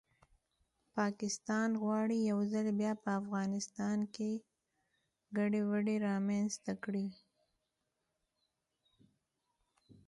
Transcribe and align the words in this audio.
پاکستان 0.97 1.69
غواړي 1.81 2.17
یو 2.31 2.39
ځل 2.53 2.67
بیا 2.79 2.93
په 3.03 3.09
افغانستان 3.21 3.97
کې 4.15 4.31
ګډوډي 5.37 5.97
رامنځته 6.09 6.73
کړي 6.83 7.07